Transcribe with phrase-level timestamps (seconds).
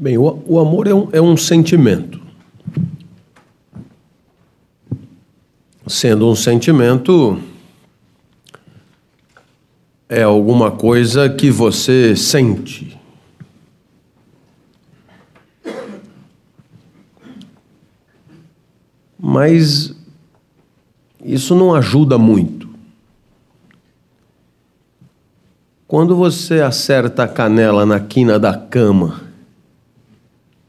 [0.00, 2.20] Bem, o, o amor é um, é um sentimento.
[5.88, 7.42] Sendo um sentimento,
[10.08, 12.96] é alguma coisa que você sente.
[19.18, 19.92] Mas
[21.24, 22.68] isso não ajuda muito.
[25.88, 29.27] Quando você acerta a canela na quina da cama,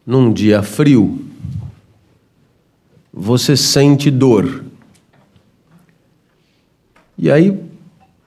[0.09, 1.19] num dia frio,
[3.13, 4.65] você sente dor.
[7.15, 7.55] E aí,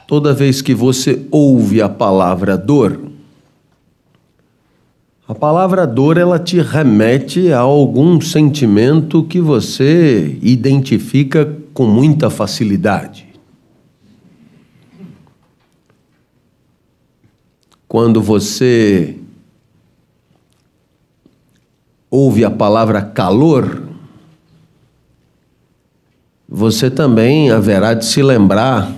[0.06, 3.00] toda vez que você ouve a palavra dor,
[5.26, 13.26] a palavra dor ela te remete a algum sentimento que você identifica com muita facilidade.
[17.88, 19.16] Quando você
[22.14, 23.88] ouve a palavra calor,
[26.46, 28.92] você também haverá de se lembrar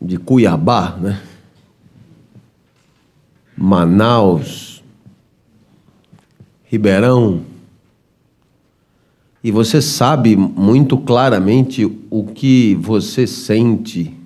[0.00, 1.20] de Cuiabá, né?
[3.54, 4.82] Manaus,
[6.64, 7.42] Ribeirão.
[9.44, 14.16] E você sabe muito claramente o que você sente,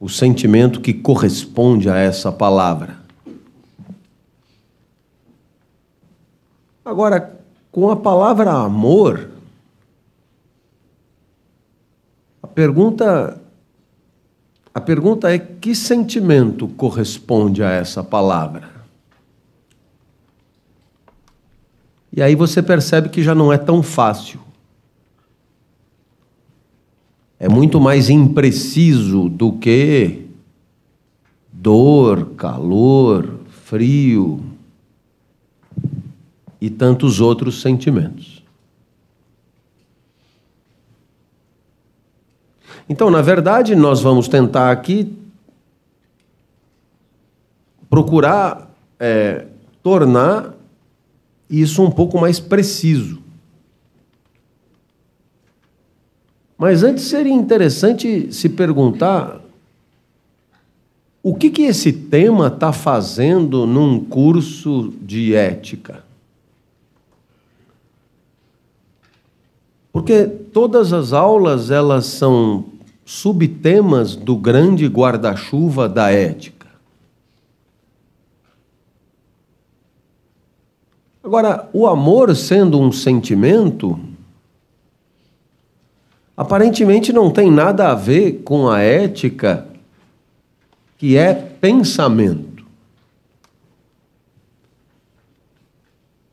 [0.00, 2.97] o sentimento que corresponde a essa palavra.
[6.88, 7.38] Agora,
[7.70, 9.28] com a palavra amor,
[12.42, 13.38] a pergunta
[14.72, 18.70] a pergunta é que sentimento corresponde a essa palavra?
[22.10, 24.40] E aí você percebe que já não é tão fácil.
[27.38, 30.26] É muito mais impreciso do que
[31.52, 34.56] dor, calor, frio,
[36.60, 38.42] e tantos outros sentimentos.
[42.88, 45.14] Então, na verdade, nós vamos tentar aqui
[47.90, 49.46] procurar é,
[49.82, 50.54] tornar
[51.50, 53.18] isso um pouco mais preciso.
[56.56, 59.40] Mas antes seria interessante se perguntar
[61.22, 66.07] o que, que esse tema está fazendo num curso de ética.
[69.98, 72.66] Porque todas as aulas elas são
[73.04, 76.68] subtemas do grande guarda-chuva da ética.
[81.22, 83.98] Agora, o amor sendo um sentimento,
[86.36, 89.66] aparentemente não tem nada a ver com a ética,
[90.96, 92.47] que é pensamento.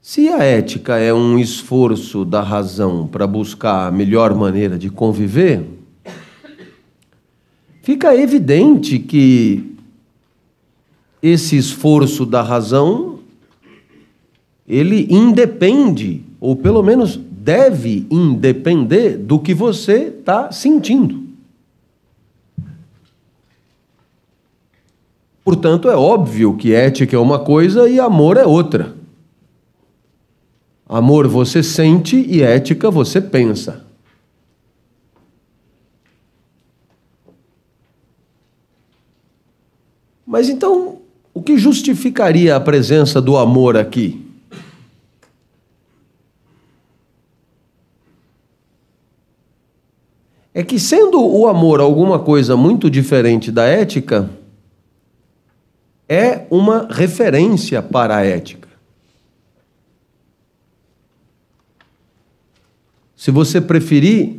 [0.08, 5.66] Se a ética é um esforço da razão para buscar a melhor maneira de conviver,
[7.82, 9.76] fica evidente que
[11.24, 13.18] esse esforço da razão
[14.68, 21.24] ele independe, ou pelo menos deve independer do que você está sentindo.
[25.44, 29.04] Portanto, é óbvio que ética é uma coisa e amor é outra.
[30.88, 33.84] Amor você sente e ética você pensa.
[40.26, 41.00] Mas então,
[41.34, 44.26] o que justificaria a presença do amor aqui?
[50.54, 54.30] É que, sendo o amor alguma coisa muito diferente da ética,
[56.08, 58.65] é uma referência para a ética.
[63.26, 64.36] Se você preferir,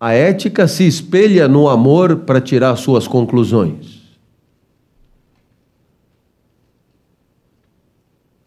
[0.00, 4.00] a ética se espelha no amor para tirar suas conclusões.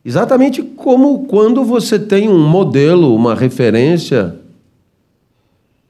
[0.03, 4.41] Exatamente como quando você tem um modelo, uma referência,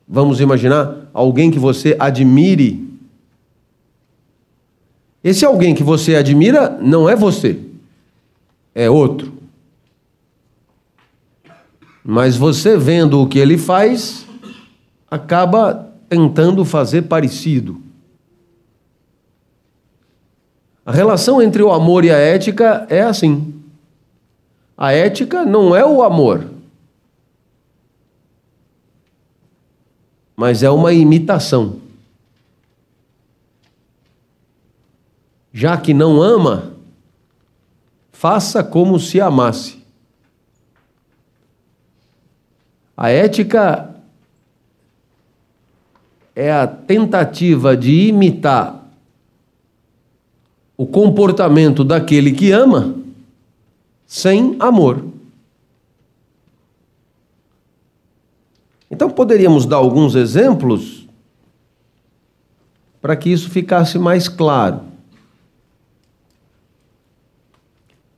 [0.08, 2.88] vamos imaginar alguém que você admire.
[5.24, 7.60] Esse alguém que você admira não é você,
[8.76, 9.34] é outro.
[12.08, 14.28] Mas você vendo o que ele faz,
[15.10, 17.82] acaba tentando fazer parecido.
[20.86, 23.60] A relação entre o amor e a ética é assim.
[24.78, 26.46] A ética não é o amor,
[30.36, 31.80] mas é uma imitação.
[35.52, 36.74] Já que não ama,
[38.12, 39.85] faça como se amasse.
[42.98, 43.96] A ética
[46.36, 48.86] é a tentativa de imitar
[50.78, 52.96] o comportamento daquele que ama
[54.06, 55.06] sem amor.
[58.90, 61.08] Então poderíamos dar alguns exemplos
[63.02, 64.82] para que isso ficasse mais claro.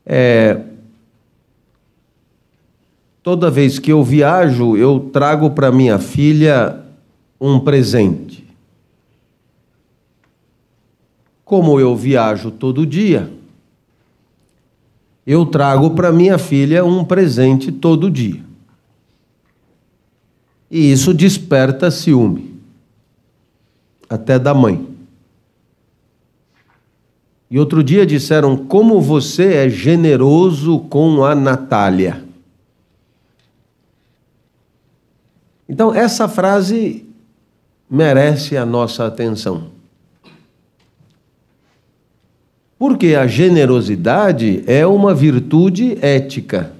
[0.06, 0.62] É,
[3.28, 6.82] toda vez que eu viajo, eu trago para minha filha
[7.42, 8.48] um presente.
[11.44, 13.30] Como eu viajo todo dia,
[15.26, 18.42] eu trago para minha filha um presente todo dia.
[20.72, 22.56] E isso desperta ciúme,
[24.10, 24.88] até da mãe.
[27.52, 32.26] E outro dia disseram: Como você é generoso com a Natália.
[35.68, 37.06] Então, essa frase
[37.90, 39.72] merece a nossa atenção.
[42.78, 46.74] Porque a generosidade é uma virtude ética.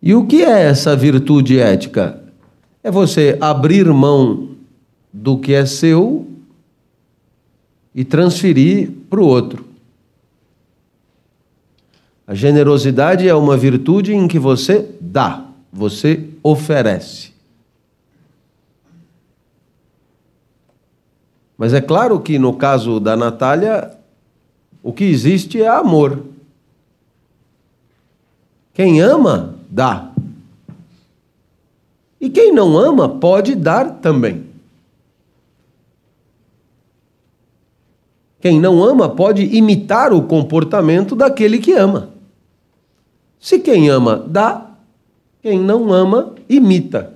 [0.00, 2.22] E o que é essa virtude ética?
[2.82, 4.50] É você abrir mão
[5.12, 6.26] do que é seu
[7.94, 9.67] e transferir para o outro.
[12.28, 17.32] A generosidade é uma virtude em que você dá, você oferece.
[21.56, 23.96] Mas é claro que no caso da Natália,
[24.82, 26.22] o que existe é amor.
[28.74, 30.12] Quem ama, dá.
[32.20, 34.44] E quem não ama, pode dar também.
[38.38, 42.17] Quem não ama pode imitar o comportamento daquele que ama.
[43.40, 44.70] Se quem ama dá,
[45.42, 47.14] quem não ama imita.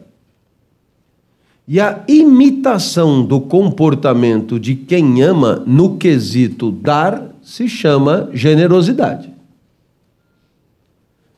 [1.67, 9.33] E a imitação do comportamento de quem ama no quesito dar se chama generosidade.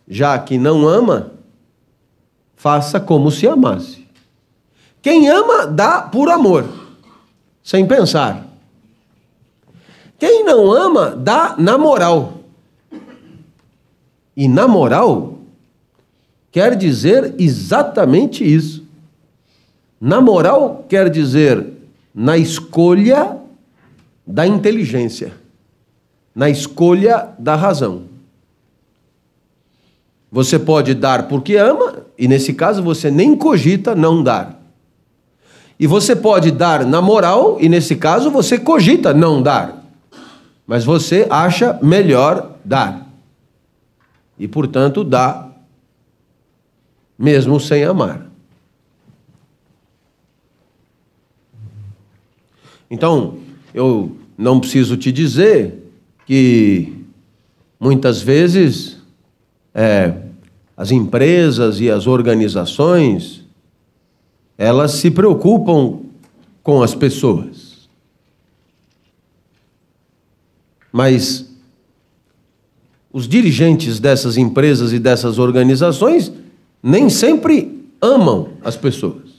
[0.07, 1.33] Já que não ama,
[2.57, 4.05] faça como se amasse.
[5.01, 6.67] Quem ama, dá por amor,
[7.63, 8.47] sem pensar.
[10.19, 12.44] Quem não ama, dá na moral.
[14.37, 15.39] E na moral
[16.51, 18.85] quer dizer exatamente isso.
[20.01, 21.67] Na moral quer dizer
[22.15, 23.39] na escolha
[24.27, 25.33] da inteligência,
[26.35, 28.03] na escolha da razão.
[30.31, 34.61] Você pode dar porque ama, e nesse caso você nem cogita não dar.
[35.79, 39.85] E você pode dar na moral, e nesse caso você cogita não dar.
[40.67, 43.04] Mas você acha melhor dar.
[44.39, 45.51] E portanto dá,
[47.19, 48.31] mesmo sem amar.
[52.91, 53.39] Então,
[53.73, 55.91] eu não preciso te dizer
[56.27, 56.93] que
[57.79, 58.99] muitas vezes
[59.75, 60.17] é,
[60.77, 63.45] as empresas e as organizações
[64.57, 66.01] elas se preocupam
[66.63, 67.89] com as pessoas.
[70.93, 71.44] Mas
[73.15, 76.33] os dirigentes dessas empresas e dessas organizações
[76.83, 79.35] nem sempre amam as pessoas.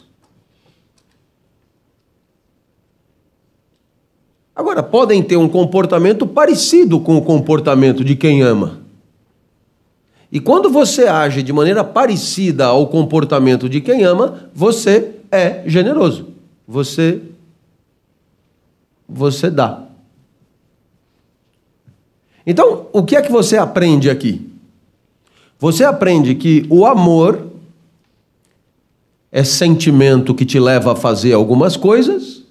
[4.55, 8.79] Agora, podem ter um comportamento parecido com o comportamento de quem ama.
[10.31, 16.29] E quando você age de maneira parecida ao comportamento de quem ama, você é generoso.
[16.65, 17.21] Você
[19.07, 19.84] você dá.
[22.45, 24.49] Então, o que é que você aprende aqui?
[25.57, 27.47] Você aprende que o amor
[29.31, 32.43] é sentimento que te leva a fazer algumas coisas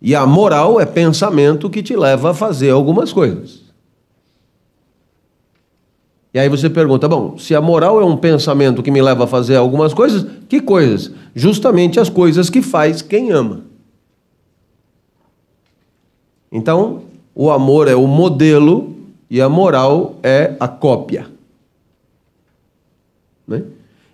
[0.00, 3.64] e a moral é pensamento que te leva a fazer algumas coisas.
[6.34, 9.26] E aí você pergunta: bom, se a moral é um pensamento que me leva a
[9.26, 11.10] fazer algumas coisas, que coisas?
[11.34, 13.62] Justamente as coisas que faz quem ama.
[16.52, 17.02] Então,
[17.34, 18.94] o amor é o modelo
[19.28, 21.26] e a moral é a cópia.
[23.46, 23.62] Né?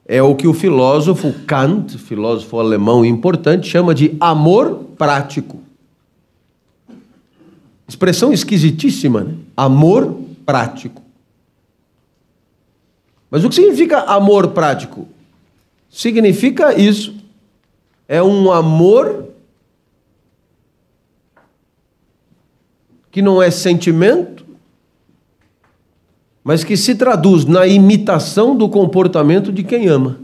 [0.06, 5.60] É o que o filósofo Kant, filósofo alemão importante, chama de amor prático.
[7.86, 9.34] Expressão esquisitíssima, né?
[9.56, 11.02] Amor prático.
[13.30, 15.06] Mas o que significa amor prático?
[15.90, 17.14] Significa isso.
[18.08, 19.28] É um amor
[23.10, 24.44] que não é sentimento,
[26.42, 30.18] mas que se traduz na imitação do comportamento de quem ama.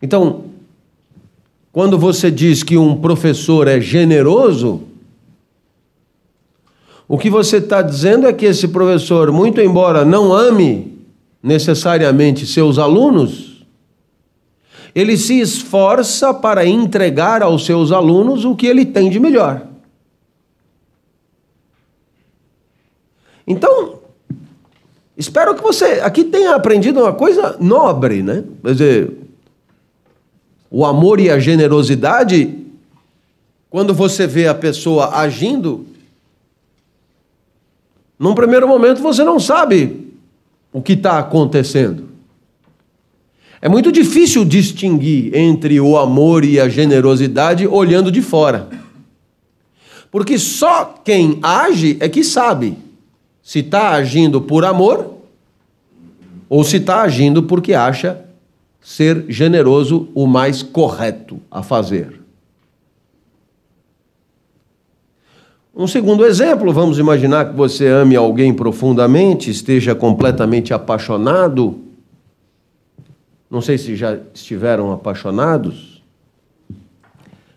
[0.00, 0.44] Então,
[1.70, 4.82] quando você diz que um professor é generoso,
[7.06, 10.98] o que você está dizendo é que esse professor, muito embora não ame
[11.42, 13.51] necessariamente seus alunos,
[14.94, 19.66] ele se esforça para entregar aos seus alunos o que ele tem de melhor.
[23.46, 24.00] Então,
[25.16, 28.44] espero que você aqui tenha aprendido uma coisa nobre, né?
[28.62, 29.18] Quer dizer,
[30.70, 32.58] o amor e a generosidade,
[33.68, 35.86] quando você vê a pessoa agindo,
[38.18, 40.12] num primeiro momento você não sabe
[40.72, 42.11] o que está acontecendo.
[43.64, 48.68] É muito difícil distinguir entre o amor e a generosidade olhando de fora.
[50.10, 52.76] Porque só quem age é que sabe
[53.40, 55.14] se está agindo por amor
[56.48, 58.24] ou se está agindo porque acha
[58.80, 62.20] ser generoso o mais correto a fazer.
[65.74, 71.91] Um segundo exemplo, vamos imaginar que você ame alguém profundamente, esteja completamente apaixonado.
[73.52, 76.02] Não sei se já estiveram apaixonados.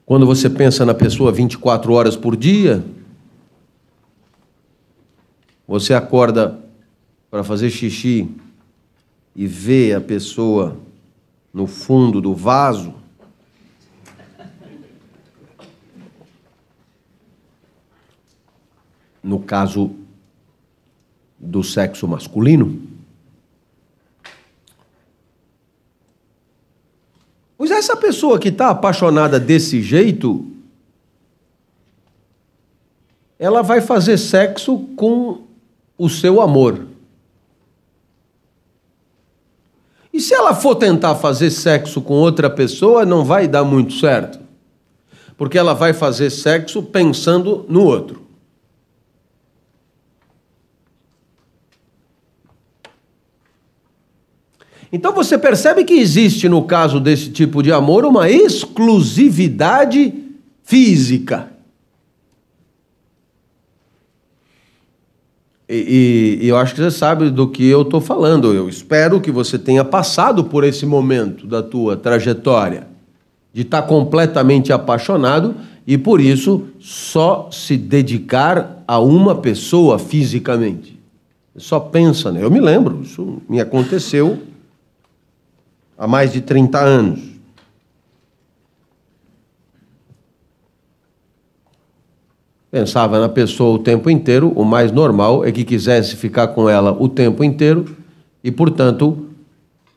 [0.06, 2.84] Quando você pensa na pessoa 24 horas por dia,
[5.66, 6.60] você acorda
[7.32, 8.30] para fazer xixi
[9.34, 10.78] e vê a pessoa
[11.54, 12.94] no fundo do vaso
[19.24, 19.96] no caso
[21.40, 22.95] do sexo masculino?
[27.86, 30.44] Essa pessoa que está apaixonada desse jeito,
[33.38, 35.44] ela vai fazer sexo com
[35.96, 36.88] o seu amor.
[40.12, 44.40] E se ela for tentar fazer sexo com outra pessoa, não vai dar muito certo.
[45.38, 48.25] Porque ela vai fazer sexo pensando no outro.
[54.92, 60.14] Então você percebe que existe, no caso desse tipo de amor, uma exclusividade
[60.64, 61.50] física.
[65.68, 68.54] E, e, eu acho que você sabe do que eu estou falando.
[68.54, 72.88] Eu espero que você tenha passado por esse momento da tua trajetória,
[73.52, 75.56] de estar tá completamente apaixonado
[75.88, 81.00] e por isso só se dedicar a uma pessoa fisicamente.
[81.58, 82.44] Só pensa, né?
[82.44, 84.40] Eu me lembro, isso me aconteceu
[85.98, 87.36] há mais de 30 anos.
[92.70, 96.92] Pensava na pessoa o tempo inteiro, o mais normal é que quisesse ficar com ela
[96.92, 97.96] o tempo inteiro
[98.44, 99.30] e, portanto,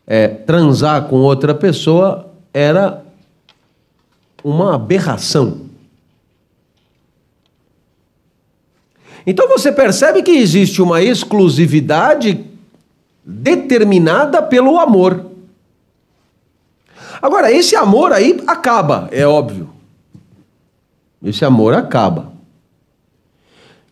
[0.07, 3.05] é, transar com outra pessoa era
[4.45, 5.69] uma aberração.
[9.27, 12.47] Então você percebe que existe uma exclusividade
[13.23, 15.28] determinada pelo amor.
[17.21, 19.69] Agora, esse amor aí acaba, é óbvio.
[21.23, 22.33] Esse amor acaba.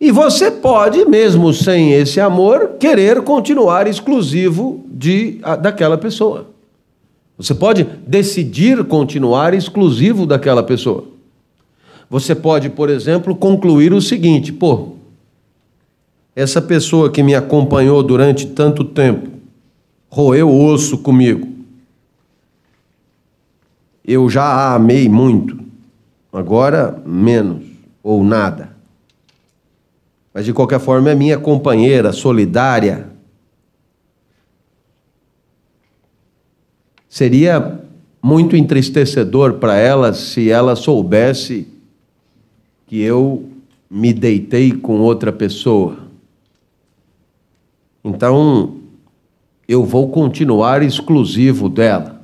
[0.01, 6.47] E você pode, mesmo sem esse amor, querer continuar exclusivo de, daquela pessoa.
[7.37, 11.05] Você pode decidir continuar exclusivo daquela pessoa.
[12.09, 14.93] Você pode, por exemplo, concluir o seguinte: pô,
[16.35, 19.31] essa pessoa que me acompanhou durante tanto tempo
[20.09, 21.56] roeu osso comigo
[24.07, 25.59] eu já a amei muito,
[26.33, 27.65] agora menos
[28.03, 28.77] ou nada.
[30.33, 33.09] Mas de qualquer forma é minha companheira solidária.
[37.09, 37.81] Seria
[38.23, 41.67] muito entristecedor para ela se ela soubesse
[42.87, 43.49] que eu
[43.91, 45.97] me deitei com outra pessoa.
[48.05, 48.77] Então,
[49.67, 52.16] eu vou continuar exclusivo dela.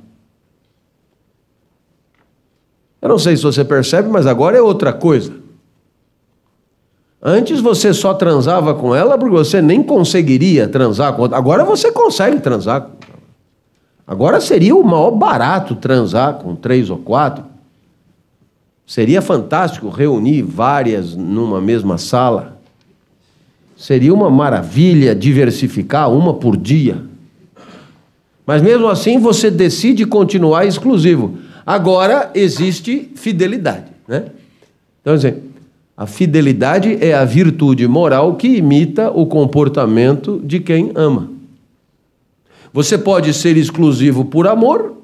[3.03, 5.33] Eu não sei se você percebe, mas agora é outra coisa.
[7.21, 11.37] Antes você só transava com ela porque você nem conseguiria transar com outra.
[11.37, 12.89] Agora você consegue transar.
[14.07, 17.43] Agora seria o maior barato transar com três ou quatro.
[18.87, 22.57] Seria fantástico reunir várias numa mesma sala.
[23.75, 27.03] Seria uma maravilha diversificar uma por dia.
[28.45, 31.42] Mas mesmo assim você decide continuar exclusivo.
[31.65, 33.91] Agora existe fidelidade.
[34.07, 34.25] Né?
[35.01, 35.41] Então, assim,
[35.95, 41.29] A fidelidade é a virtude moral que imita o comportamento de quem ama.
[42.71, 44.97] Você pode ser exclusivo por amor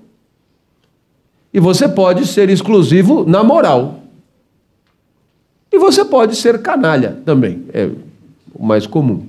[1.53, 3.99] e você pode ser exclusivo na moral.
[5.71, 7.91] E você pode ser canalha também, é
[8.55, 9.27] o mais comum.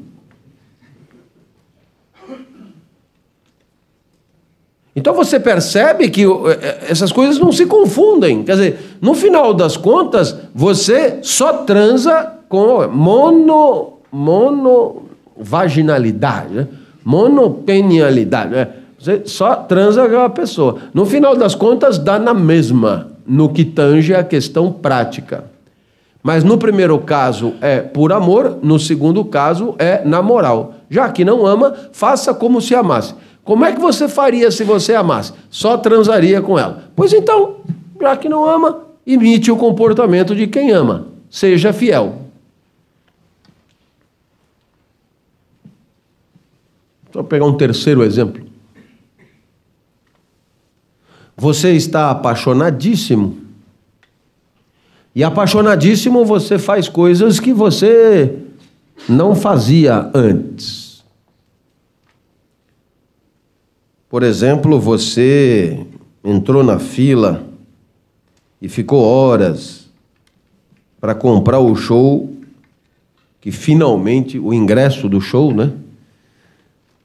[5.00, 8.42] Então você percebe que eh, essas coisas não se confundem.
[8.42, 16.69] Quer dizer, no final das contas, você só transa com mono, monovaginalidade, né?
[17.02, 18.50] monopenialidade.
[18.50, 18.69] Né?
[18.99, 20.76] Você só transa com a pessoa.
[20.92, 25.45] No final das contas, dá na mesma, no que tange a questão prática.
[26.23, 30.75] Mas no primeiro caso é por amor, no segundo caso é na moral.
[30.90, 33.14] Já que não ama, faça como se amasse.
[33.44, 35.32] Como é que você faria se você amasse?
[35.50, 36.90] Só transaria com ela.
[36.94, 37.56] Pois então,
[38.00, 41.09] já que não ama, imite o comportamento de quem ama.
[41.28, 42.20] Seja fiel.
[47.12, 48.44] Só pegar um terceiro exemplo.
[51.37, 53.38] Você está apaixonadíssimo.
[55.14, 58.37] E apaixonadíssimo você faz coisas que você
[59.09, 60.79] não fazia antes.
[64.11, 65.87] Por exemplo, você
[66.25, 67.47] entrou na fila
[68.61, 69.88] e ficou horas
[71.00, 72.29] para comprar o show
[73.40, 75.73] que finalmente o ingresso do show, né?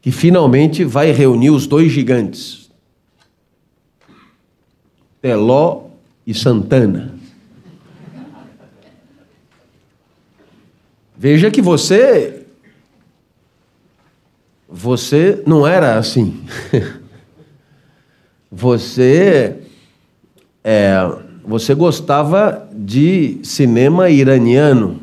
[0.02, 2.72] Que finalmente vai reunir os dois gigantes.
[5.22, 5.84] Teló
[6.26, 7.14] e Santana.
[11.16, 12.35] Veja que você
[14.68, 16.44] você não era assim.
[18.52, 19.62] você
[20.64, 20.98] é,
[21.46, 25.00] você gostava de cinema iraniano.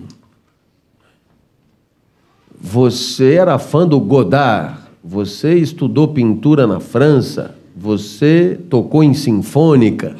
[2.61, 4.81] Você era fã do Godard.
[5.05, 7.55] Você estudou pintura na França.
[7.77, 10.16] Você tocou em sinfônica.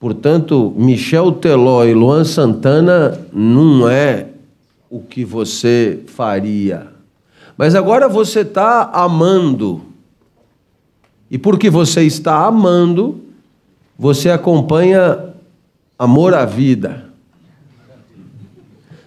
[0.00, 4.28] Portanto, Michel Teló e Luan Santana não é
[4.88, 6.93] o que você faria.
[7.56, 9.82] Mas agora você está amando.
[11.30, 13.20] E porque você está amando,
[13.98, 15.34] você acompanha
[15.98, 17.04] Amor à Vida.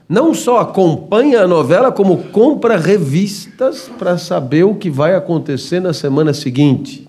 [0.10, 5.93] Não só acompanha a novela, como compra revistas para saber o que vai acontecer na
[5.93, 7.07] semana seguinte.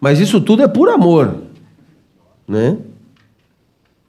[0.00, 1.36] Mas isso tudo é por amor,
[2.48, 2.76] né?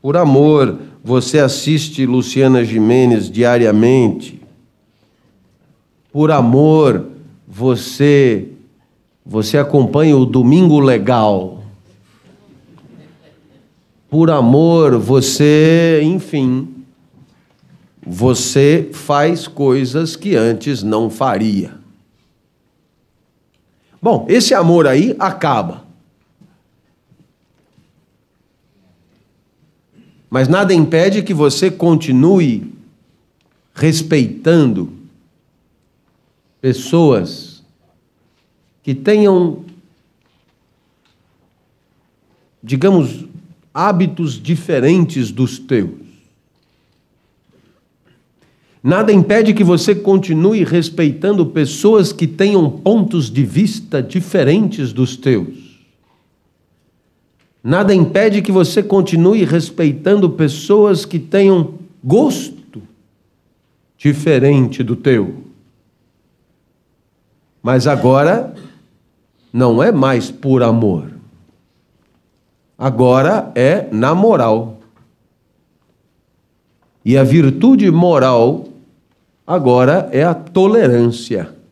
[0.01, 4.39] Por amor, você assiste Luciana Jimenez diariamente.
[6.11, 7.07] Por amor,
[7.47, 8.47] você
[9.25, 11.63] você acompanha o Domingo Legal.
[14.09, 16.67] Por amor, você, enfim,
[18.05, 21.75] você faz coisas que antes não faria.
[24.01, 25.83] Bom, esse amor aí acaba.
[30.33, 32.73] Mas nada impede que você continue
[33.71, 34.91] respeitando
[36.59, 37.63] pessoas
[38.81, 39.63] que tenham,
[42.63, 43.25] digamos,
[43.71, 45.91] hábitos diferentes dos teus.
[48.81, 55.62] Nada impede que você continue respeitando pessoas que tenham pontos de vista diferentes dos teus.
[57.63, 62.83] Nada impede que você continue respeitando pessoas que tenham gosto
[63.97, 65.45] diferente do teu.
[67.61, 68.53] Mas agora
[69.53, 71.09] não é mais por amor.
[72.77, 74.81] Agora é na moral.
[77.05, 78.67] E a virtude moral
[79.47, 81.62] agora é a tolerância.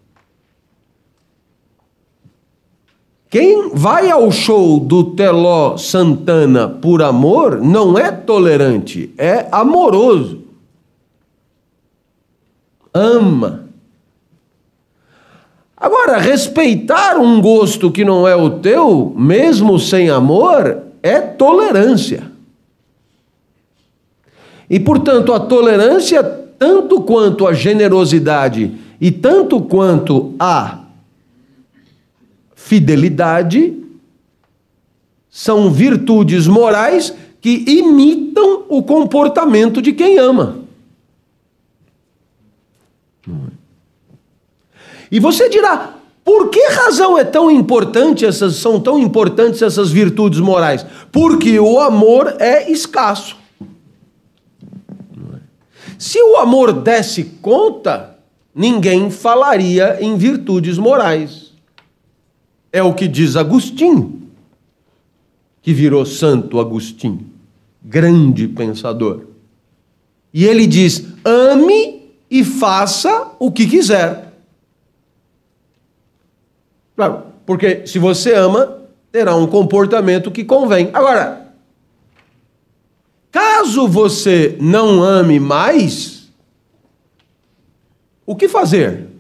[3.32, 10.42] Quem vai ao show do Teló Santana por amor não é tolerante, é amoroso.
[12.94, 13.70] Ama.
[15.78, 22.30] Agora, respeitar um gosto que não é o teu, mesmo sem amor, é tolerância.
[24.70, 30.81] E, portanto, a tolerância, tanto quanto a generosidade e tanto quanto a
[32.64, 33.74] fidelidade
[35.30, 40.60] são virtudes morais que imitam o comportamento de quem ama.
[45.12, 50.40] E você dirá, Por que razão é tão importante essas são tão importantes essas virtudes
[50.40, 50.86] morais?
[51.12, 53.36] Porque o amor é escasso.
[55.98, 58.18] Se o amor desse conta,
[58.54, 61.51] ninguém falaria em virtudes morais.
[62.72, 64.22] É o que diz Agostinho,
[65.62, 67.30] que virou Santo Agostinho,
[67.82, 69.26] grande pensador.
[70.34, 74.34] E ele diz: ame e faça o que quiser.
[76.96, 78.82] Claro, porque se você ama,
[79.12, 80.90] terá um comportamento que convém.
[80.94, 81.54] Agora,
[83.30, 86.32] caso você não ame mais,
[88.26, 89.11] o que fazer?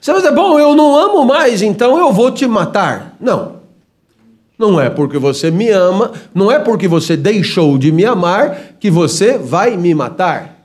[0.00, 3.16] Você vai dizer, bom, eu não amo mais, então eu vou te matar.
[3.20, 3.56] Não.
[4.58, 8.90] Não é porque você me ama, não é porque você deixou de me amar que
[8.90, 10.56] você vai me matar.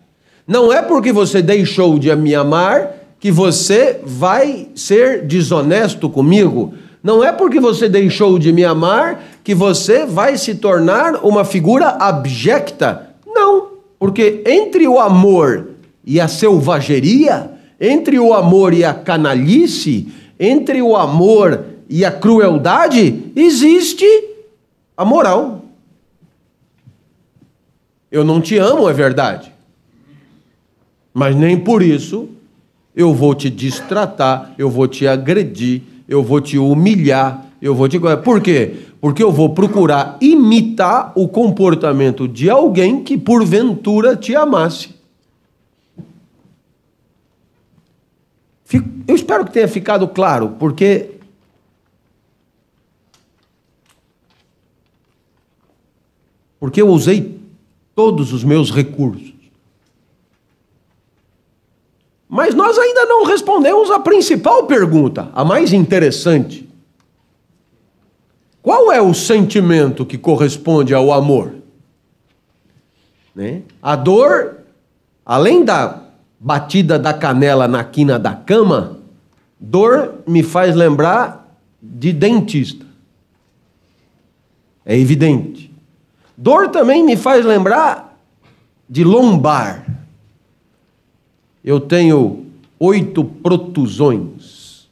[0.47, 6.73] Não é porque você deixou de me amar que você vai ser desonesto comigo.
[7.03, 11.89] Não é porque você deixou de me amar que você vai se tornar uma figura
[11.99, 13.09] abjecta.
[13.25, 13.67] Não,
[13.99, 15.69] porque entre o amor
[16.05, 20.07] e a selvageria, entre o amor e a canalice,
[20.39, 24.05] entre o amor e a crueldade, existe
[24.95, 25.65] a moral.
[28.11, 29.51] Eu não te amo, é verdade.
[31.11, 32.29] Mas nem por isso
[32.95, 37.99] eu vou te distratar, eu vou te agredir, eu vou te humilhar, eu vou te.
[38.23, 38.75] Por quê?
[38.99, 45.00] Porque eu vou procurar imitar o comportamento de alguém que porventura te amasse.
[49.07, 51.11] Eu espero que tenha ficado claro, porque
[56.59, 57.39] porque eu usei
[57.95, 59.33] todos os meus recursos.
[62.29, 66.69] Mas nós ainda não respondemos a principal pergunta, a mais interessante.
[68.61, 71.55] Qual é o sentimento que corresponde ao amor?
[73.35, 73.63] Né?
[73.81, 74.59] A dor,
[75.25, 76.10] além da
[76.41, 78.97] batida da canela na quina da cama,
[79.59, 82.85] dor me faz lembrar de dentista.
[84.83, 85.71] É evidente.
[86.35, 88.17] Dor também me faz lembrar
[88.89, 89.85] de lombar
[91.63, 92.45] eu tenho
[92.79, 94.87] oito protusões.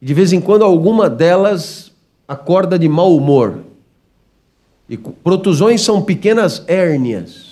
[0.00, 1.92] De vez em quando, alguma delas
[2.28, 3.60] acorda de mau humor.
[4.88, 7.43] E protusões são pequenas hérnias,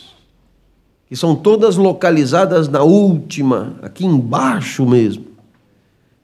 [1.13, 5.27] que são todas localizadas na última, aqui embaixo mesmo.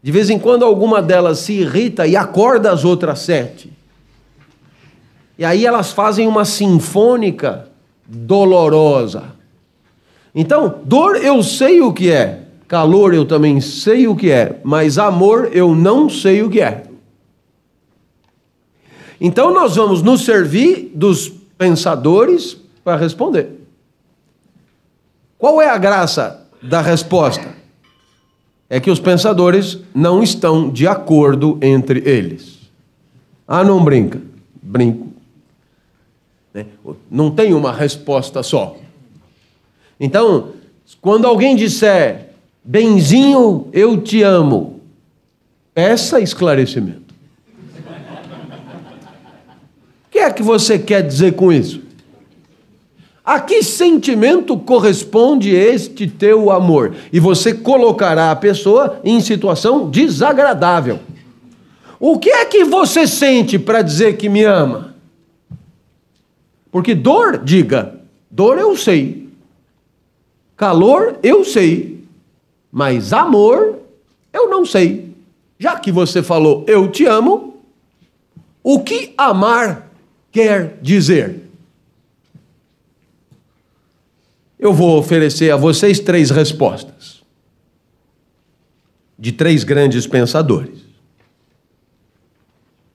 [0.02, 3.70] De vez em quando, alguma delas se irrita e acorda as outras sete.
[5.36, 7.68] E aí elas fazem uma sinfônica
[8.06, 9.24] dolorosa.
[10.34, 14.96] Então, dor eu sei o que é, calor eu também sei o que é, mas
[14.96, 16.84] amor eu não sei o que é.
[19.20, 23.57] Então, nós vamos nos servir dos pensadores para responder.
[25.38, 27.56] Qual é a graça da resposta?
[28.68, 32.58] É que os pensadores não estão de acordo entre eles.
[33.46, 34.20] Ah, não brinca.
[34.60, 35.08] Brinco.
[36.52, 36.66] Né?
[37.10, 38.76] Não tem uma resposta só.
[39.98, 40.50] Então,
[41.00, 42.30] quando alguém disser,
[42.62, 44.80] Benzinho, eu te amo,
[45.72, 47.14] peça esclarecimento.
[50.06, 51.87] O que é que você quer dizer com isso?
[53.28, 56.94] A que sentimento corresponde este teu amor?
[57.12, 60.98] E você colocará a pessoa em situação desagradável.
[62.00, 64.94] O que é que você sente para dizer que me ama?
[66.72, 69.28] Porque dor, diga, dor eu sei.
[70.56, 72.02] Calor eu sei,
[72.72, 73.78] mas amor
[74.32, 75.14] eu não sei.
[75.58, 77.58] Já que você falou eu te amo,
[78.62, 79.90] o que amar
[80.32, 81.47] quer dizer?
[84.58, 87.18] Eu vou oferecer a vocês três respostas
[89.18, 90.78] de três grandes pensadores.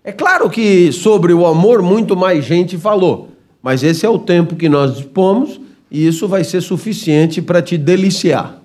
[0.04, 3.30] É claro que sobre o amor muito mais gente falou,
[3.62, 7.78] mas esse é o tempo que nós dispomos e isso vai ser suficiente para te
[7.78, 8.62] deliciar.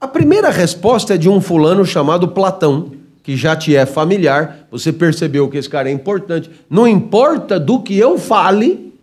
[0.00, 2.92] A primeira resposta é de um fulano chamado Platão,
[3.22, 6.50] que já te é familiar, você percebeu que esse cara é importante.
[6.68, 8.93] Não importa do que eu fale,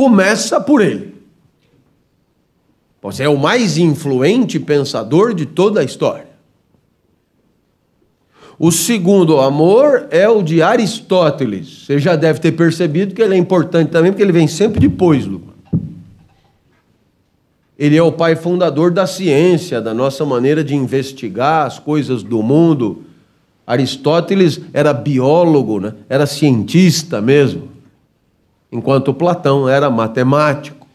[0.00, 1.12] começa por ele.
[3.02, 6.26] Você é o mais influente pensador de toda a história.
[8.58, 11.84] O segundo amor é o de Aristóteles.
[11.84, 15.26] Você já deve ter percebido que ele é importante também, porque ele vem sempre depois,
[15.26, 15.42] Lu.
[17.78, 22.42] Ele é o pai fundador da ciência, da nossa maneira de investigar as coisas do
[22.42, 23.02] mundo.
[23.66, 25.92] Aristóteles era biólogo, né?
[26.08, 27.68] era cientista mesmo,
[28.72, 30.86] enquanto Platão era matemático.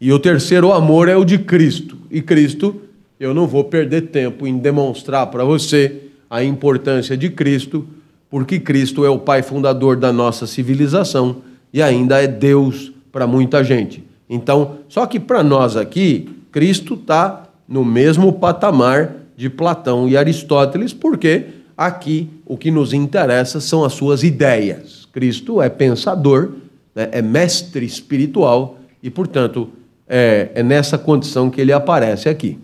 [0.00, 1.96] E o terceiro amor é o de Cristo.
[2.10, 2.82] E Cristo,
[3.18, 7.86] eu não vou perder tempo em demonstrar para você a importância de Cristo,
[8.28, 13.62] porque Cristo é o pai fundador da nossa civilização e ainda é Deus para muita
[13.62, 14.02] gente.
[14.28, 20.92] Então, só que para nós aqui, Cristo está no mesmo patamar de Platão e Aristóteles,
[20.92, 25.01] porque aqui o que nos interessa são as suas ideias.
[25.12, 26.52] Cristo é pensador,
[26.94, 29.68] né, é mestre espiritual e, portanto,
[30.08, 32.58] é, é nessa condição que ele aparece aqui.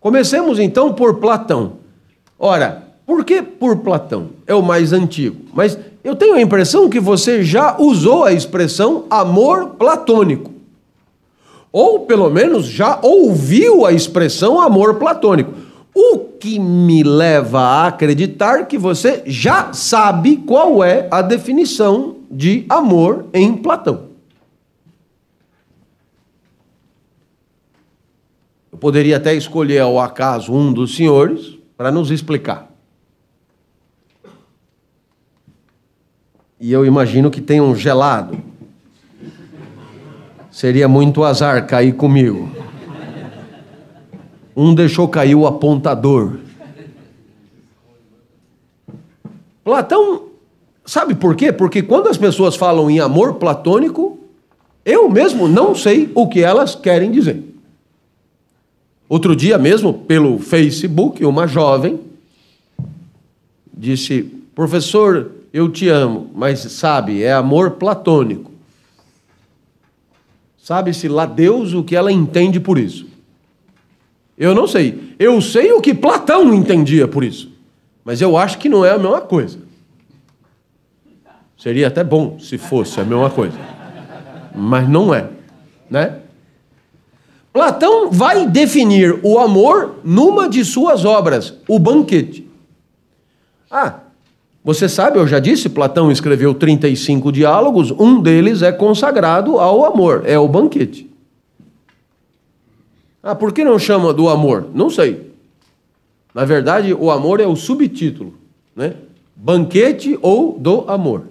[0.00, 1.74] Comecemos então por Platão.
[2.38, 4.30] Ora, por que por Platão?
[4.46, 5.36] É o mais antigo.
[5.52, 10.52] Mas eu tenho a impressão que você já usou a expressão amor platônico.
[11.72, 15.52] Ou pelo menos já ouviu a expressão amor platônico.
[15.98, 22.66] O que me leva a acreditar que você já sabe qual é a definição de
[22.68, 24.10] amor em Platão.
[28.70, 32.70] Eu poderia até escolher ao acaso um dos senhores para nos explicar.
[36.60, 38.38] E eu imagino que tenham um gelado.
[40.50, 42.65] Seria muito azar cair comigo.
[44.56, 46.38] Um deixou cair o apontador.
[49.62, 50.22] Platão,
[50.86, 51.52] sabe por quê?
[51.52, 54.18] Porque quando as pessoas falam em amor platônico,
[54.84, 57.42] eu mesmo não sei o que elas querem dizer.
[59.08, 62.00] Outro dia mesmo, pelo Facebook, uma jovem
[63.76, 64.22] disse:
[64.54, 68.50] Professor, eu te amo, mas sabe, é amor platônico.
[70.62, 73.06] Sabe-se lá Deus o que ela entende por isso.
[74.38, 75.14] Eu não sei.
[75.18, 77.50] Eu sei o que Platão entendia por isso.
[78.04, 79.58] Mas eu acho que não é a mesma coisa.
[81.58, 83.56] Seria até bom se fosse a mesma coisa.
[84.54, 85.28] Mas não é,
[85.90, 86.20] né?
[87.52, 92.46] Platão vai definir o amor numa de suas obras, o banquete.
[93.70, 94.00] Ah,
[94.62, 100.24] você sabe, eu já disse, Platão escreveu 35 diálogos, um deles é consagrado ao amor,
[100.26, 101.08] é o banquete.
[103.26, 104.68] Ah, por que não chama do amor?
[104.72, 105.32] Não sei.
[106.32, 108.34] Na verdade, o amor é o subtítulo,
[108.74, 108.94] né?
[109.34, 111.24] Banquete ou do amor.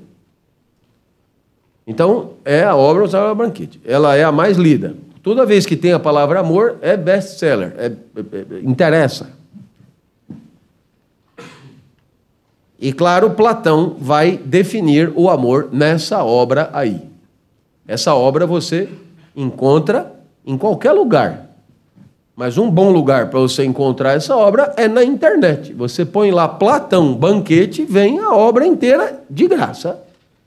[1.87, 3.79] Então, é a obra usada banquete.
[3.85, 4.93] Ela é a mais lida.
[5.23, 9.31] Toda vez que tem a palavra amor, é best-seller, é, é, é, interessa.
[12.77, 17.01] E claro, Platão vai definir o amor nessa obra aí.
[17.87, 18.89] Essa obra você
[19.33, 20.13] encontra
[20.45, 21.44] em qualquer lugar.
[22.35, 25.73] Mas um bom lugar para você encontrar essa obra é na internet.
[25.73, 30.01] Você põe lá Platão banquete, vem a obra inteira de graça,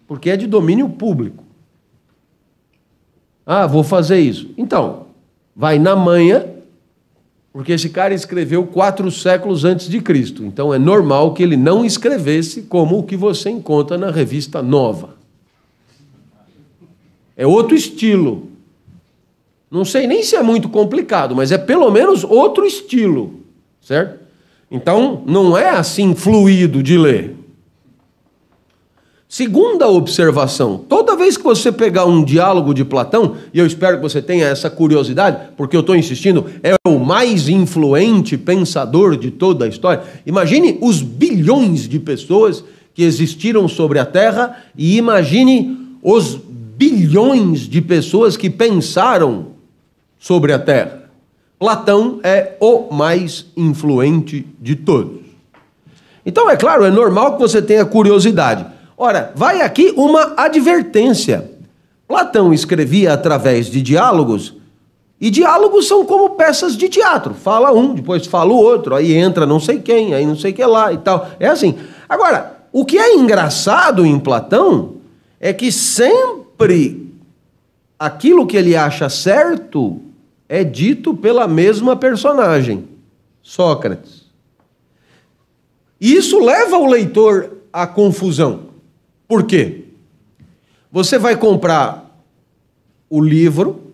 [0.06, 1.42] porque é de domínio público.
[3.46, 4.50] Ah, vou fazer isso.
[4.58, 5.06] Então,
[5.56, 6.58] vai na manha
[7.58, 10.44] porque esse cara escreveu quatro séculos antes de Cristo.
[10.44, 15.16] Então é normal que ele não escrevesse como o que você encontra na revista Nova.
[17.36, 18.48] É outro estilo.
[19.70, 23.40] Não sei nem se é muito complicado, mas é pelo menos outro estilo,
[23.80, 24.18] certo?
[24.70, 27.36] Então não é assim fluido de ler.
[29.28, 34.02] Segunda observação: toda vez que você pegar um diálogo de Platão, e eu espero que
[34.02, 39.66] você tenha essa curiosidade, porque eu estou insistindo, é o mais influente pensador de toda
[39.66, 40.02] a história.
[40.24, 46.38] Imagine os bilhões de pessoas que existiram sobre a Terra e imagine os
[46.78, 49.57] bilhões de pessoas que pensaram
[50.18, 51.10] sobre a Terra.
[51.58, 55.20] Platão é o mais influente de todos.
[56.24, 58.66] Então, é claro, é normal que você tenha curiosidade.
[58.96, 61.50] Ora, vai aqui uma advertência.
[62.06, 64.54] Platão escrevia através de diálogos,
[65.20, 67.34] e diálogos são como peças de teatro.
[67.34, 70.64] Fala um, depois fala o outro, aí entra não sei quem, aí não sei que
[70.64, 71.28] lá e tal.
[71.40, 71.74] É assim.
[72.08, 74.94] Agora, o que é engraçado em Platão
[75.40, 77.12] é que sempre
[77.98, 80.00] aquilo que ele acha certo
[80.48, 82.88] é dito pela mesma personagem,
[83.42, 84.26] Sócrates.
[86.00, 88.68] E isso leva o leitor à confusão.
[89.26, 89.84] Por quê?
[90.90, 92.22] Você vai comprar
[93.10, 93.92] o livro,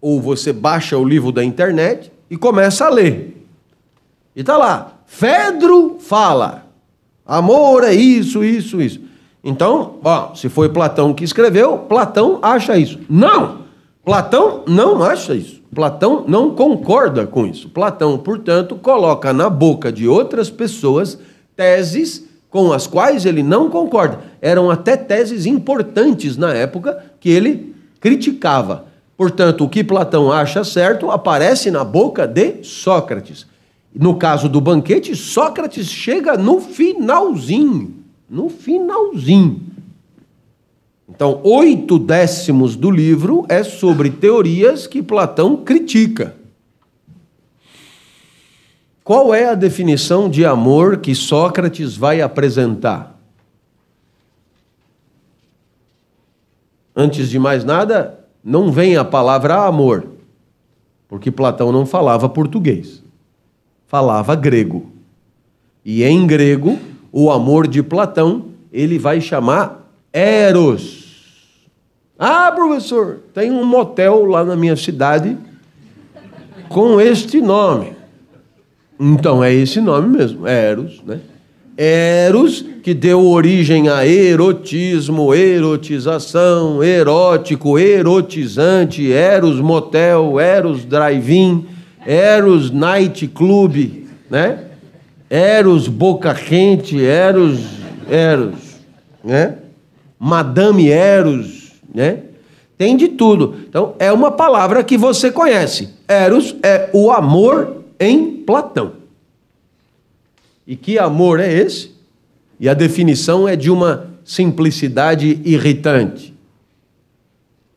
[0.00, 3.46] ou você baixa o livro da internet e começa a ler.
[4.36, 6.66] E está lá, Fedro fala,
[7.24, 9.00] amor é isso, isso, isso.
[9.42, 12.98] Então, ó, se foi Platão que escreveu, Platão acha isso.
[13.08, 13.64] Não!
[14.04, 15.62] Platão não acha isso.
[15.74, 17.68] Platão não concorda com isso.
[17.68, 21.18] Platão, portanto, coloca na boca de outras pessoas
[21.56, 24.20] teses com as quais ele não concorda.
[24.40, 28.86] Eram até teses importantes na época que ele criticava.
[29.16, 33.44] Portanto, o que Platão acha certo aparece na boca de Sócrates.
[33.92, 37.94] No caso do banquete, Sócrates chega no finalzinho.
[38.30, 39.73] No finalzinho.
[41.14, 46.34] Então, oito décimos do livro é sobre teorias que Platão critica.
[49.04, 53.16] Qual é a definição de amor que Sócrates vai apresentar?
[56.96, 60.06] Antes de mais nada, não vem a palavra amor,
[61.06, 63.04] porque Platão não falava português,
[63.86, 64.90] falava grego.
[65.84, 66.76] E em grego,
[67.12, 71.03] o amor de Platão, ele vai chamar eros.
[72.26, 75.36] Ah, professor, tem um motel lá na minha cidade
[76.70, 77.92] com este nome.
[78.98, 81.20] Então é esse nome mesmo, Eros, né?
[81.76, 91.66] Eros, que deu origem a erotismo, erotização, erótico, erotizante, Eros Motel, Eros Drive-In,
[92.06, 94.64] Eros Night Club, né?
[95.28, 97.60] Eros Boca Quente, Eros,
[98.08, 98.78] Eros,
[99.22, 99.58] né?
[100.18, 101.63] Madame Eros,
[101.94, 102.24] né?
[102.76, 103.54] Tem de tudo.
[103.68, 105.90] Então, é uma palavra que você conhece.
[106.08, 108.92] Eros é o amor em Platão.
[110.66, 111.92] E que amor é esse?
[112.58, 116.34] E a definição é de uma simplicidade irritante.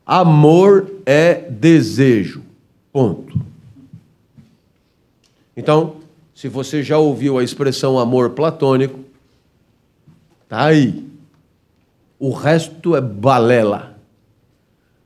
[0.04, 2.42] Amor é desejo.
[2.92, 3.38] Ponto.
[5.56, 5.96] Então,
[6.34, 9.00] se você já ouviu a expressão amor platônico,
[10.48, 11.04] tá aí.
[12.18, 13.87] O resto é balela.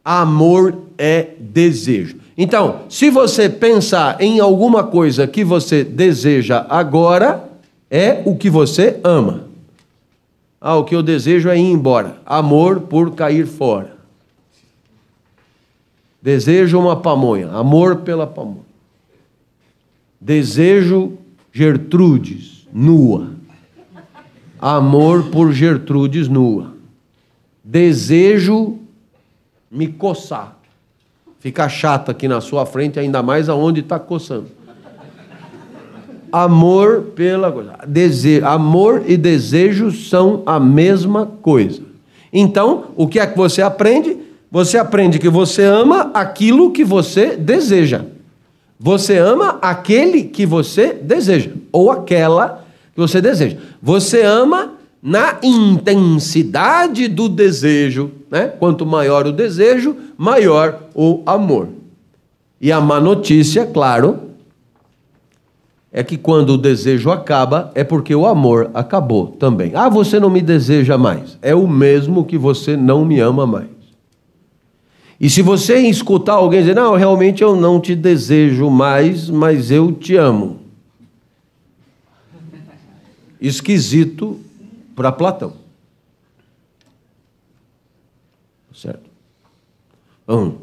[0.05, 2.17] Amor é desejo.
[2.37, 7.49] Então, se você pensar em alguma coisa que você deseja agora,
[7.91, 9.49] é o que você ama.
[10.61, 12.19] Ah, o que eu desejo é ir embora.
[12.25, 13.97] Amor por cair fora.
[16.23, 17.49] Desejo uma pamonha.
[17.51, 18.63] Amor pela pamonha.
[20.21, 21.19] Desejo
[21.53, 23.33] Gertrudes nua.
[24.61, 26.73] Amor por Gertrudes nua.
[27.65, 28.79] Desejo
[29.73, 30.59] me coçar.
[31.41, 34.47] Ficar chato aqui na sua frente, ainda mais aonde está coçando.
[36.31, 37.75] Amor pela coisa.
[37.87, 41.83] Desejo, amor e desejo são a mesma coisa.
[42.33, 44.19] Então, o que é que você aprende?
[44.51, 48.05] Você aprende que você ama aquilo que você deseja.
[48.79, 53.57] Você ama aquele que você deseja, ou aquela que você deseja.
[53.81, 58.47] Você ama na intensidade do desejo, né?
[58.47, 61.69] Quanto maior o desejo, maior o amor.
[62.61, 64.31] E a má notícia, claro,
[65.91, 69.73] é que quando o desejo acaba, é porque o amor acabou também.
[69.75, 71.37] Ah, você não me deseja mais.
[71.43, 73.67] É o mesmo que você não me ama mais.
[75.21, 79.93] E se você escutar alguém dizer, não, realmente eu não te desejo mais, mas eu
[79.93, 80.59] te amo.
[83.41, 84.41] Esquisito
[85.03, 85.55] para Platão.
[88.73, 89.11] Certo?
[90.23, 90.59] Então,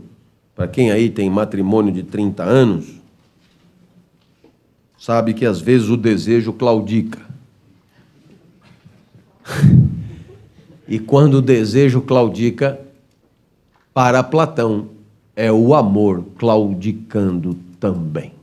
[0.56, 3.02] para quem aí tem matrimônio de 30 anos,
[4.98, 7.20] sabe que às vezes o desejo claudica.
[10.88, 12.80] e quando o desejo claudica,
[13.94, 14.88] para Platão,
[15.36, 18.39] é o amor claudicando também.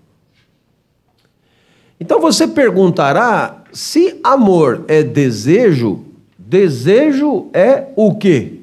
[1.98, 6.04] Então você perguntará se amor é desejo,
[6.38, 8.60] desejo é o quê?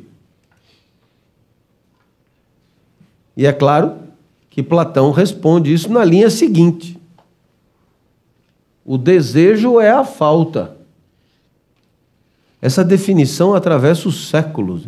[3.35, 3.95] E é claro
[4.49, 6.99] que Platão responde isso na linha seguinte:
[8.85, 10.77] o desejo é a falta.
[12.61, 14.87] Essa definição atravessa os séculos.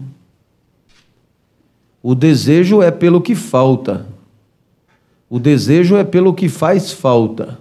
[2.01, 4.05] O desejo é pelo que falta.
[5.30, 7.59] O desejo é pelo que faz falta.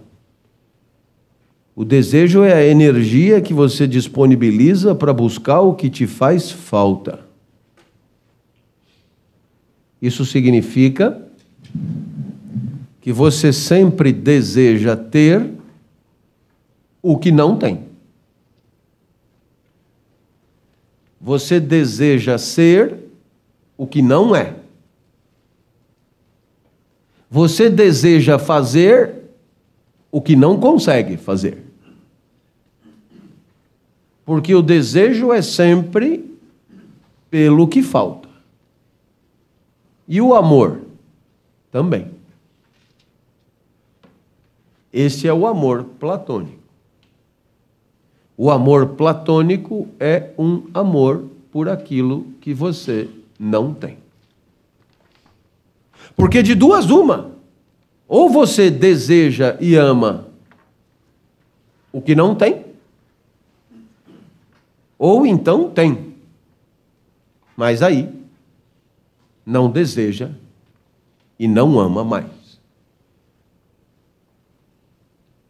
[1.77, 7.27] O desejo é a energia que você disponibiliza para buscar o que te faz falta.
[10.01, 11.21] Isso significa
[13.01, 15.51] que você sempre deseja ter
[17.03, 17.81] o que não tem.
[21.21, 22.99] Você deseja ser
[23.77, 24.55] o que não é.
[27.31, 29.25] Você deseja fazer
[30.13, 31.64] o que não consegue fazer.
[34.25, 36.25] Porque o desejo é sempre
[37.31, 38.29] pelo que falta.
[40.07, 40.81] E o amor
[41.71, 42.11] também.
[44.93, 46.63] Esse é o amor platônico.
[48.37, 53.09] O amor platônico é um amor por aquilo que você
[53.39, 53.99] não tem.
[56.17, 57.33] Porque de duas, uma.
[58.07, 60.29] Ou você deseja e ama
[61.93, 62.64] o que não tem,
[64.99, 66.15] ou então tem,
[67.57, 68.09] mas aí
[69.45, 70.31] não deseja
[71.39, 72.59] e não ama mais.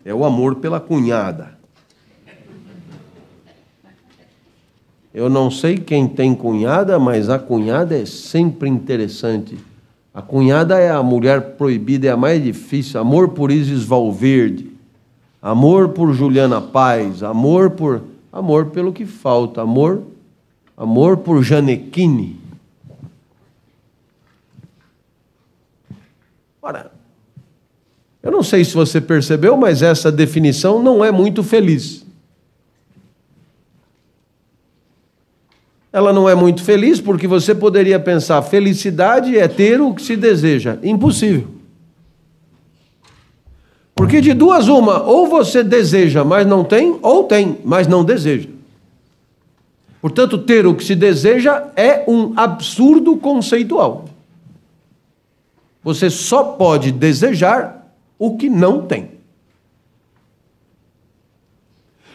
[0.05, 1.57] É o amor pela cunhada.
[5.15, 9.57] Eu não sei quem tem cunhada, mas a cunhada é sempre interessante.
[10.13, 13.01] A cunhada é a mulher proibida, é a mais difícil.
[13.01, 14.73] Amor por Isis Valverde,
[15.41, 18.03] amor por Juliana Paz, amor por
[18.35, 20.03] amor pelo que falta, amor,
[20.77, 22.41] amor por Janequine.
[26.61, 26.91] Ora,
[28.21, 32.05] eu não sei se você percebeu, mas essa definição não é muito feliz.
[35.93, 40.17] Ela não é muito feliz porque você poderia pensar: felicidade é ter o que se
[40.17, 40.77] deseja.
[40.83, 41.54] Impossível.
[43.95, 48.49] Porque de duas, uma, ou você deseja, mas não tem, ou tem, mas não deseja.
[50.01, 54.07] Portanto, ter o que se deseja é um absurdo conceitual.
[55.83, 59.13] Você só pode desejar o que não tem.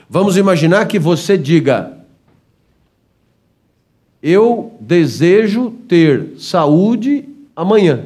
[0.10, 1.98] Vamos imaginar que você diga:
[4.22, 8.06] Eu desejo ter saúde amanhã.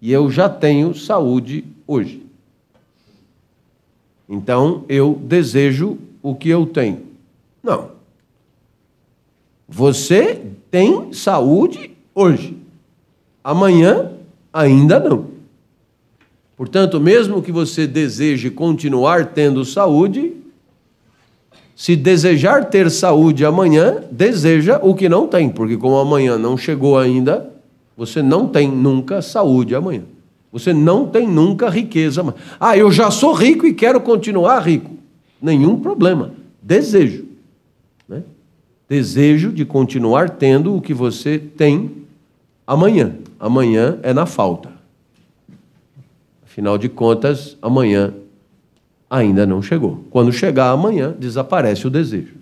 [0.00, 2.22] E eu já tenho saúde hoje.
[4.28, 7.02] Então eu desejo o que eu tenho.
[7.60, 7.90] Não.
[9.68, 12.56] Você tem saúde hoje.
[13.42, 14.12] Amanhã
[14.52, 15.26] ainda não.
[16.56, 20.32] Portanto, mesmo que você deseje continuar tendo saúde,
[21.74, 26.98] se desejar ter saúde amanhã, deseja o que não tem, porque como amanhã não chegou
[26.98, 27.50] ainda,
[27.96, 30.02] você não tem nunca saúde amanhã.
[30.52, 32.34] Você não tem nunca riqueza.
[32.58, 34.90] Ah, eu já sou rico e quero continuar rico.
[35.40, 36.32] Nenhum problema.
[36.60, 37.26] Desejo.
[38.08, 38.22] Né?
[38.88, 41.90] Desejo de continuar tendo o que você tem
[42.66, 43.14] amanhã.
[43.38, 44.70] Amanhã é na falta.
[46.44, 48.12] Afinal de contas, amanhã
[49.08, 50.04] ainda não chegou.
[50.10, 52.34] Quando chegar amanhã, desaparece o desejo.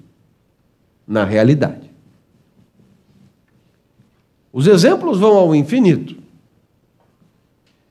[1.07, 1.89] Na realidade.
[4.53, 6.17] Os exemplos vão ao infinito.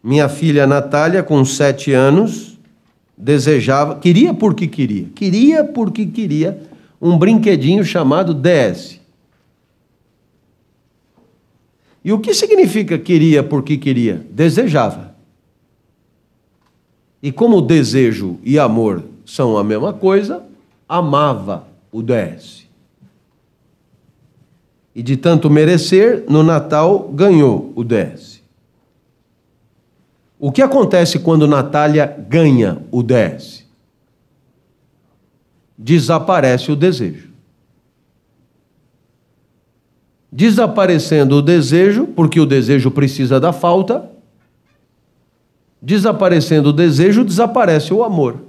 [0.07, 2.57] Minha filha Natália, com sete anos,
[3.17, 6.61] desejava, queria porque queria, queria porque queria
[7.01, 9.01] um brinquedinho chamado DS.
[12.05, 14.25] E o que significa queria porque queria?
[14.31, 15.13] Desejava.
[17.21, 20.41] E como desejo e amor são a mesma coisa,
[20.87, 22.65] amava o DS.
[24.95, 28.36] E de tanto merecer, no Natal ganhou o DS.
[30.39, 33.65] O que acontece quando Natália ganha o DS?
[35.75, 37.29] Desaparece o desejo.
[40.31, 44.11] Desaparecendo o desejo, porque o desejo precisa da falta,
[45.81, 48.43] desaparecendo o desejo, desaparece o amor.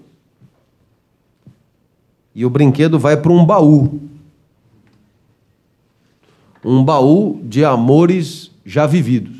[2.34, 3.98] E o brinquedo vai para um baú.
[6.62, 9.37] Um baú de amores já vividos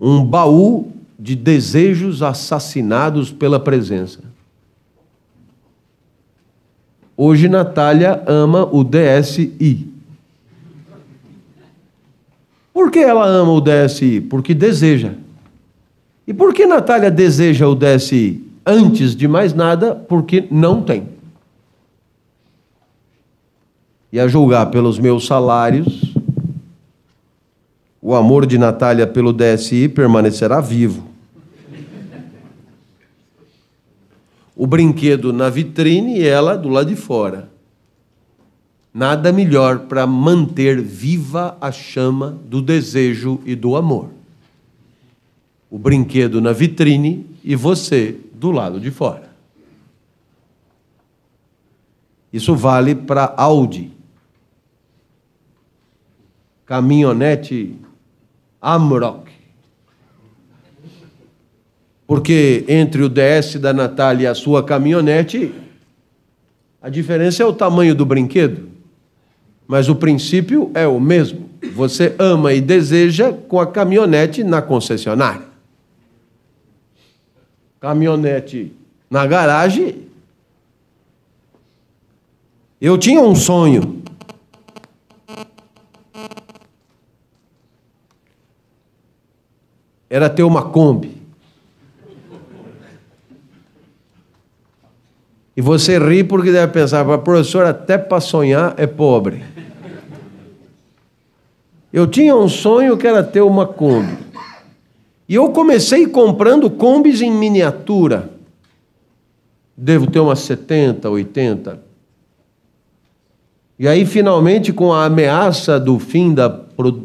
[0.00, 4.20] um baú de desejos assassinados pela presença.
[7.16, 9.88] Hoje Natália ama o DSI.
[12.72, 14.20] Por que ela ama o DSI?
[14.20, 15.14] Porque deseja.
[16.26, 18.42] E por que Natália deseja o DSI?
[18.66, 21.08] Antes de mais nada, porque não tem.
[24.10, 26.13] E a julgar pelos meus salários,
[28.06, 31.08] o amor de Natália pelo DSI permanecerá vivo.
[34.54, 37.48] O brinquedo na vitrine e ela do lado de fora.
[38.92, 44.10] Nada melhor para manter viva a chama do desejo e do amor.
[45.70, 49.30] O brinquedo na vitrine e você do lado de fora.
[52.30, 53.90] Isso vale para Audi,
[56.66, 57.78] caminhonete
[58.64, 59.30] Amrock.
[62.06, 65.54] Porque entre o DS da Natália e a sua caminhonete,
[66.80, 68.68] a diferença é o tamanho do brinquedo,
[69.66, 71.50] mas o princípio é o mesmo.
[71.74, 75.46] você ama e deseja com a caminhonete na concessionária.
[77.80, 78.72] Caminhonete
[79.10, 80.04] na garagem.
[82.80, 84.03] Eu tinha um sonho.
[90.14, 91.20] Era ter uma Kombi.
[95.56, 99.42] E você ri porque deve pensar, professor, até para sonhar é pobre.
[101.92, 104.16] Eu tinha um sonho que era ter uma Kombi.
[105.28, 108.30] E eu comecei comprando Kombis em miniatura.
[109.76, 111.82] Devo ter umas 70, 80.
[113.80, 116.46] E aí, finalmente, com a ameaça do fim da,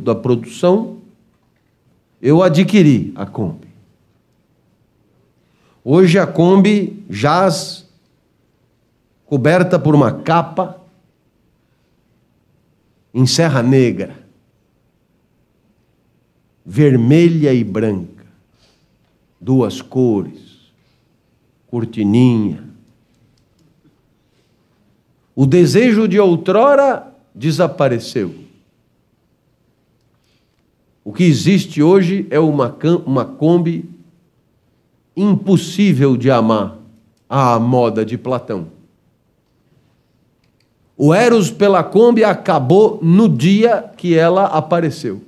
[0.04, 0.99] da produção,
[2.22, 3.68] eu adquiri a Kombi.
[5.84, 7.88] Hoje a Kombi jaz
[9.26, 10.82] coberta por uma capa
[13.14, 14.20] em Serra Negra
[16.70, 18.28] vermelha e branca,
[19.42, 20.72] duas cores,
[21.66, 22.64] cortininha.
[25.36, 28.36] O desejo de outrora desapareceu.
[31.10, 33.90] O que existe hoje é uma, uma Kombi
[35.18, 36.78] impossível de amar
[37.28, 38.68] à moda de Platão.
[40.96, 45.24] O Eros pela Kombi acabou no dia que ela apareceu.